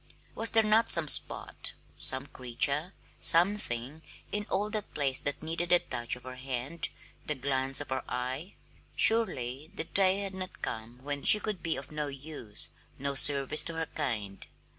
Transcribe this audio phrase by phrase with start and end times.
[0.33, 5.69] Was there not some spot, some creature, some thing, in all that place that needed
[5.69, 6.89] the touch of her hand,
[7.27, 8.55] the glance of her eye?
[8.95, 13.13] Surely the day had not quite come when she could be of no use, no
[13.13, 14.47] service to her kind!